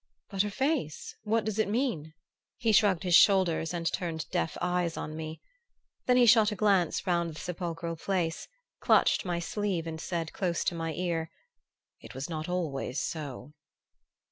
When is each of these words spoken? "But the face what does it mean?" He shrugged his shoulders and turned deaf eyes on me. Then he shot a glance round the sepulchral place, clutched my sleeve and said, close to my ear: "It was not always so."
"But 0.31 0.41
the 0.41 0.49
face 0.49 1.15
what 1.25 1.45
does 1.45 1.59
it 1.59 1.67
mean?" 1.69 2.15
He 2.57 2.71
shrugged 2.71 3.03
his 3.03 3.13
shoulders 3.13 3.71
and 3.71 3.85
turned 3.93 4.27
deaf 4.31 4.57
eyes 4.59 4.97
on 4.97 5.15
me. 5.15 5.41
Then 6.07 6.17
he 6.17 6.25
shot 6.25 6.51
a 6.51 6.55
glance 6.55 7.05
round 7.05 7.29
the 7.35 7.39
sepulchral 7.39 7.97
place, 7.97 8.47
clutched 8.79 9.25
my 9.25 9.37
sleeve 9.37 9.85
and 9.85 10.01
said, 10.01 10.33
close 10.33 10.63
to 10.63 10.73
my 10.73 10.91
ear: 10.93 11.29
"It 11.99 12.15
was 12.15 12.31
not 12.31 12.49
always 12.49 12.99
so." 12.99 13.53